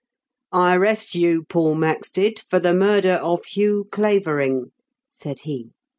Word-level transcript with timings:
I 0.51 0.75
arrest 0.77 1.13
you, 1.13 1.43
Paul 1.43 1.75
Maxted, 1.75 2.39
for 2.49 2.57
the 2.59 2.73
murder 2.73 3.19
of 3.21 3.45
Hugh 3.45 3.87
Clavering," 3.91 4.71
said 5.11 5.41
he. 5.41 5.73